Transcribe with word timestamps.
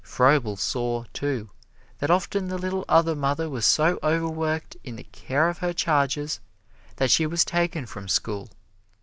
Froebel 0.03 0.55
saw, 0.57 1.03
too, 1.13 1.51
that 1.99 2.09
often 2.09 2.47
the 2.47 2.57
little 2.57 2.85
other 2.89 3.13
mother 3.15 3.47
was 3.47 3.67
so 3.67 3.99
overworked 4.01 4.75
in 4.83 4.95
the 4.95 5.03
care 5.03 5.47
of 5.47 5.59
her 5.59 5.73
charges 5.73 6.39
that 6.95 7.11
she 7.11 7.27
was 7.27 7.45
taken 7.45 7.85
from 7.85 8.07
school. 8.07 8.49